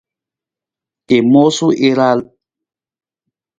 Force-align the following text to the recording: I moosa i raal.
I 1.15 1.17
moosa 1.31 1.67
i 1.87 1.89
raal. 1.97 2.19